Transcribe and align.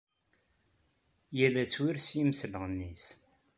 Yal 1.37 1.55
aswir 1.63 1.95
s 1.99 2.07
yimsilɣen-is. 2.15 3.05